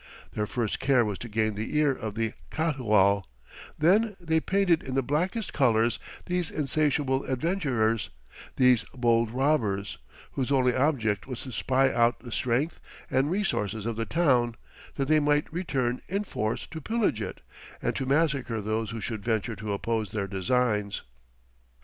[0.33, 3.23] Their first care was to gain the ear of the Catoual;
[3.77, 8.09] then they painted in the blackest colours these insatiable adventurers,
[8.55, 9.99] these bold robbers,
[10.31, 12.79] whose only object was to spy out the strength
[13.11, 14.55] and resources of the town,
[14.95, 17.39] that they might return in force to pillage it,
[17.79, 21.03] and to massacre those who should venture to oppose their designs.